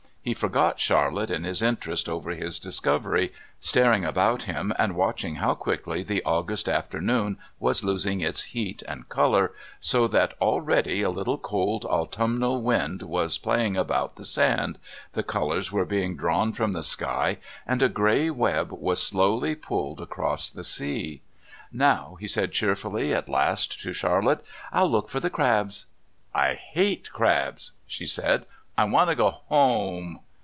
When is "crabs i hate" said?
25.31-27.11